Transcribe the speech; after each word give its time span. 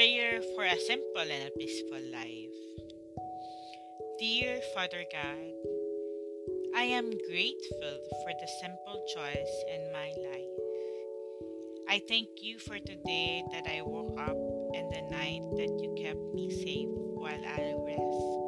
a 0.00 0.80
simple 0.86 1.20
and 1.20 1.48
a 1.48 1.50
peaceful 1.58 2.00
life. 2.10 2.56
Dear 4.18 4.58
Father 4.74 5.04
God, 5.12 5.52
I 6.74 6.84
am 6.84 7.10
grateful 7.10 7.98
for 8.22 8.32
the 8.40 8.48
simple 8.62 9.04
choice 9.14 9.64
in 9.68 9.92
my 9.92 10.08
life. 10.32 10.56
I 11.90 12.00
thank 12.08 12.28
you 12.40 12.58
for 12.58 12.78
today 12.78 13.44
that 13.52 13.66
I 13.66 13.82
woke 13.82 14.18
up 14.18 14.38
and 14.74 14.90
the 14.90 15.02
night 15.14 15.42
that 15.56 15.78
you 15.82 15.94
kept 16.02 16.32
me 16.32 16.48
safe 16.50 16.88
while 17.12 17.44
I 17.44 17.74
rest. 17.84 18.40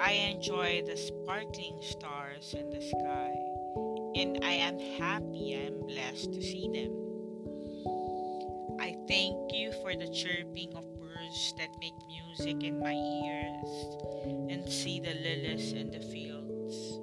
I 0.00 0.14
enjoy 0.32 0.82
the 0.84 0.96
sparkling 0.96 1.78
stars 1.80 2.56
in 2.58 2.70
the 2.70 2.80
sky, 2.80 3.32
and 4.16 4.40
I 4.42 4.54
am 4.66 4.80
happy 4.98 5.54
I 5.54 5.66
am 5.68 5.86
blessed 5.86 6.32
to 6.32 6.42
see 6.42 6.68
them. 6.74 7.11
Thank 9.12 9.52
you 9.52 9.72
for 9.82 9.94
the 9.94 10.08
chirping 10.08 10.72
of 10.74 10.88
birds 10.98 11.52
that 11.58 11.68
make 11.78 11.92
music 12.08 12.64
in 12.64 12.80
my 12.80 12.94
ears 12.94 13.68
and 14.48 14.66
see 14.66 15.00
the 15.00 15.12
lilies 15.12 15.74
in 15.74 15.90
the 15.90 16.00
fields. 16.00 16.96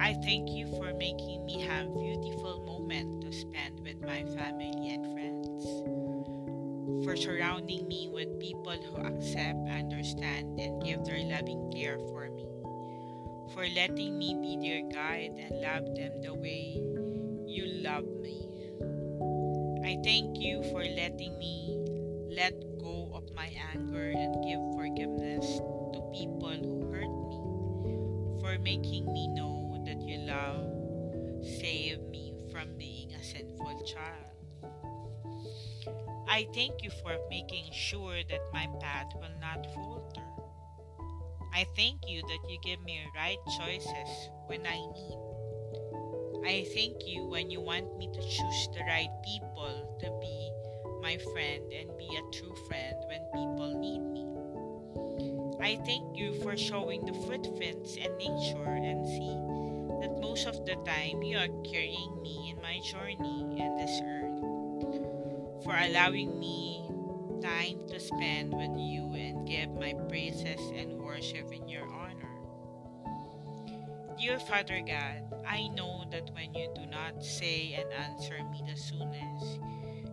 I 0.00 0.14
thank 0.24 0.48
you 0.48 0.66
for 0.78 0.94
making 0.94 1.44
me 1.44 1.60
have 1.60 1.92
beautiful 1.92 2.64
moments 2.64 3.26
to 3.26 3.32
spend 3.36 3.80
with 3.80 4.00
my 4.00 4.24
family 4.32 4.88
and 4.88 5.12
friends. 5.12 7.04
For 7.04 7.16
surrounding 7.16 7.86
me 7.86 8.08
with 8.10 8.40
people 8.40 8.72
who 8.72 8.96
accept, 9.04 9.68
understand, 9.68 10.58
and 10.58 10.82
give 10.82 11.04
their 11.04 11.20
loving 11.20 11.70
care 11.70 11.98
for 11.98 12.30
me. 12.30 12.48
For 13.52 13.68
letting 13.76 14.16
me 14.16 14.38
be 14.40 14.56
their 14.56 14.88
guide 14.90 15.36
and 15.36 15.60
love 15.60 15.94
them 15.94 16.22
the 16.22 16.32
way 16.32 16.80
you 17.46 17.82
love 17.84 18.06
me. 18.22 18.57
I 19.88 19.96
thank 20.04 20.36
you 20.38 20.62
for 20.64 20.84
letting 20.84 21.38
me 21.38 21.80
let 22.36 22.52
go 22.78 23.10
of 23.14 23.24
my 23.34 23.50
anger 23.72 24.10
and 24.10 24.44
give 24.44 24.60
forgiveness 24.76 25.46
to 25.94 26.02
people 26.12 26.52
who 26.52 26.92
hurt 26.92 27.08
me, 27.08 28.38
for 28.38 28.58
making 28.62 29.10
me 29.10 29.28
know 29.28 29.82
that 29.86 29.98
you 30.02 30.18
love, 30.28 30.68
save 31.42 32.02
me 32.10 32.34
from 32.52 32.76
being 32.76 33.14
a 33.14 33.24
sinful 33.24 33.82
child. 33.88 34.28
I 36.28 36.46
thank 36.52 36.82
you 36.82 36.90
for 37.02 37.16
making 37.30 37.72
sure 37.72 38.20
that 38.28 38.52
my 38.52 38.68
path 38.82 39.08
will 39.14 39.40
not 39.40 39.64
falter. 39.74 40.28
I 41.54 41.64
thank 41.76 42.02
you 42.06 42.20
that 42.20 42.50
you 42.50 42.58
give 42.62 42.84
me 42.84 43.00
right 43.16 43.38
choices 43.56 44.28
when 44.48 44.66
I 44.66 44.76
need 44.76 45.37
I 46.44 46.66
thank 46.74 47.06
you 47.06 47.26
when 47.26 47.50
you 47.50 47.60
want 47.60 47.98
me 47.98 48.08
to 48.12 48.22
choose 48.22 48.68
the 48.74 48.80
right 48.86 49.10
people 49.24 49.96
to 50.00 50.10
be 50.20 50.50
my 51.02 51.16
friend 51.32 51.64
and 51.72 51.96
be 51.98 52.06
a 52.06 52.32
true 52.32 52.54
friend 52.66 52.96
when 53.06 53.20
people 53.34 53.78
need 53.78 54.00
me. 54.00 54.24
I 55.60 55.76
thank 55.84 56.16
you 56.16 56.40
for 56.42 56.56
showing 56.56 57.04
the 57.04 57.12
footprints 57.12 57.96
and 57.96 58.16
nature 58.16 58.64
and 58.64 59.06
see 59.06 59.36
that 60.00 60.20
most 60.20 60.46
of 60.46 60.64
the 60.64 60.76
time 60.86 61.22
you 61.22 61.36
are 61.36 61.48
carrying 61.64 62.22
me 62.22 62.54
in 62.54 62.62
my 62.62 62.78
journey 62.80 63.40
in 63.58 63.76
this 63.76 64.00
earth. 64.04 65.64
For 65.64 65.76
allowing 65.76 66.38
me 66.38 66.88
time 67.42 67.86
to 67.88 68.00
spend 68.00 68.54
with 68.54 68.78
you 68.78 69.12
and 69.14 69.46
give 69.46 69.70
my 69.70 69.94
praises 70.08 70.60
and 70.74 70.98
worship 70.98 71.52
in 71.52 71.68
your 71.68 71.84
honor. 71.84 72.37
Dear 74.18 74.40
Father 74.40 74.82
God, 74.84 75.44
I 75.46 75.68
know 75.68 76.04
that 76.10 76.30
when 76.34 76.52
you 76.52 76.68
do 76.74 76.86
not 76.86 77.22
say 77.22 77.74
and 77.74 77.86
answer 77.92 78.42
me 78.50 78.62
the 78.66 78.76
soonest, 78.76 79.60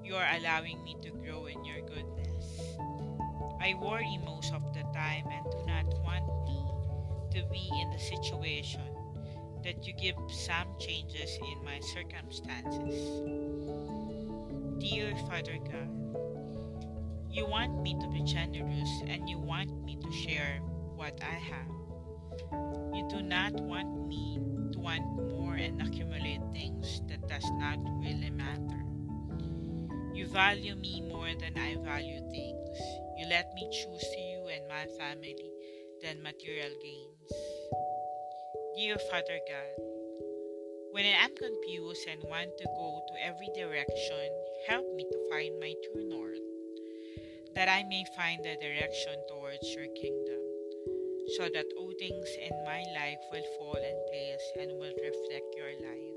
you 0.03 0.15
are 0.15 0.27
allowing 0.37 0.83
me 0.83 0.95
to 1.01 1.09
grow 1.09 1.47
in 1.47 1.65
your 1.65 1.81
goodness. 1.81 2.77
I 3.59 3.73
worry 3.81 4.19
most 4.23 4.53
of 4.53 4.61
the 4.75 4.83
time 4.94 5.25
and 5.31 5.51
do 5.51 5.57
not 5.65 5.85
want 6.03 6.23
me 6.45 7.39
to 7.39 7.47
be 7.49 7.67
in 7.81 7.89
the 7.89 7.97
situation 7.97 8.81
that 9.63 9.88
you 9.88 9.94
give 9.94 10.15
some 10.29 10.67
changes 10.79 11.39
in 11.41 11.65
my 11.65 11.79
circumstances. 11.79 12.94
Dear 14.77 15.15
Father 15.27 15.57
God, 15.65 15.89
you 17.31 17.47
want 17.47 17.81
me 17.81 17.97
to 17.99 18.07
be 18.09 18.21
generous 18.21 19.01
and 19.07 19.27
you 19.27 19.39
want 19.39 19.83
me 19.83 19.97
to 19.97 20.11
share 20.11 20.59
what 20.95 21.19
I 21.23 21.33
have. 21.33 21.75
You 22.94 23.04
not 23.35 23.51
want 23.68 24.07
me 24.07 24.40
to 24.72 24.79
want 24.79 25.03
more 25.28 25.56
and 25.56 25.81
accumulate 25.81 26.40
things 26.53 27.01
that 27.09 27.19
does 27.28 27.44
not 27.59 27.78
really 28.00 28.29
matter. 28.29 28.79
You 30.16 30.25
value 30.28 30.75
me 30.75 31.01
more 31.01 31.28
than 31.28 31.51
I 31.59 31.75
value 31.84 32.24
things. 32.31 32.79
You 33.19 33.28
let 33.28 33.51
me 33.53 33.68
choose 33.69 34.07
you 34.16 34.47
and 34.56 34.63
my 34.69 34.88
family 34.97 35.51
than 36.01 36.24
material 36.24 36.72
gains. 36.81 37.31
Dear 38.78 38.95
Father 39.12 39.40
God, 39.51 39.84
when 40.94 41.03
I 41.03 41.28
am 41.28 41.35
confused 41.35 42.07
and 42.07 42.24
want 42.31 42.57
to 42.57 42.66
go 42.79 43.01
to 43.06 43.13
every 43.22 43.50
direction, 43.53 44.29
help 44.69 44.85
me 44.95 45.03
to 45.12 45.19
find 45.29 45.59
my 45.59 45.74
true 45.84 46.07
north, 46.07 46.40
that 47.53 47.68
I 47.68 47.84
may 47.84 48.06
find 48.16 48.40
the 48.45 48.56
direction 48.63 49.16
towards 49.28 49.68
your 49.75 49.88
kingdom 50.00 50.14
so 51.38 51.50
that 51.53 51.66
all 51.78 51.91
things 52.00 52.29
in 52.41 52.63
my 52.63 52.81
life 52.96 53.19
will 53.31 53.44
fall 53.57 53.75
in 53.75 53.97
place 54.07 54.46
and 54.59 54.72
will 54.79 54.96
reflect 55.03 55.56
your 55.57 55.73
life. 55.84 56.16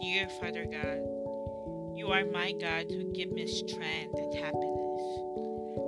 Dear 0.00 0.28
Father 0.40 0.64
God, 0.64 1.04
you 1.94 2.08
are 2.08 2.24
my 2.24 2.52
God 2.52 2.86
who 2.88 3.12
give 3.12 3.30
me 3.30 3.46
strength 3.46 4.14
and 4.16 4.34
happiness. 4.34 5.02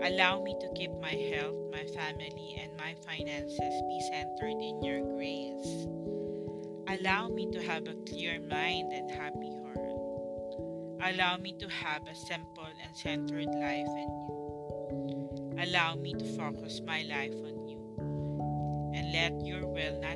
Allow 0.05 0.43
me 0.43 0.55
to 0.61 0.69
keep 0.77 0.91
my 1.01 1.17
health, 1.33 1.57
my 1.73 1.85
family, 1.95 2.61
and 2.61 2.77
my 2.77 2.95
finances 3.07 3.59
be 3.59 4.01
centered 4.13 4.61
in 4.61 4.83
your 4.83 5.01
grace. 5.17 5.87
Allow 6.87 7.29
me 7.29 7.51
to 7.51 7.63
have 7.63 7.87
a 7.89 7.95
clear 8.07 8.41
mind 8.41 8.93
and 8.93 9.11
happy 9.11 9.57
heart. 9.65 11.15
Allow 11.15 11.39
me 11.39 11.55
to 11.59 11.69
have 11.69 12.03
a 12.07 12.15
simple 12.15 12.69
and 12.83 12.97
centered 12.97 13.47
life 13.47 13.89
in 13.89 14.09
you. 14.29 14.44
Allow 15.65 15.95
me 15.95 16.13
to 16.13 16.25
focus 16.37 16.83
my 16.87 17.05
life 17.09 17.33
on 17.33 17.69
you. 17.69 17.79
And 18.95 19.13
let 19.15 19.47
your 19.47 19.67
will, 19.67 19.99
not 19.99 20.14